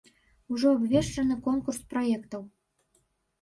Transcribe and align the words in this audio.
Ужо 0.53 0.71
абвешчаны 0.77 1.35
конкурс 1.49 1.79
праектаў. 1.93 2.41